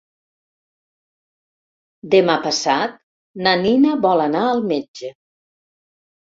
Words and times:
Demà 2.15 2.37
passat 2.45 2.97
na 3.45 3.53
Nina 3.65 3.93
vol 4.07 4.25
anar 4.25 4.43
al 4.55 4.65
metge. 4.73 5.13